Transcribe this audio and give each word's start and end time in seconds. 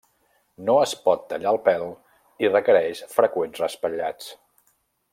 No 0.69 0.77
es 0.85 0.93
pot 1.03 1.27
tallar 1.33 1.51
el 1.51 1.59
pèl 1.69 1.85
i 2.47 2.51
requereix 2.57 3.05
freqüents 3.19 3.63
raspallats. 3.67 4.35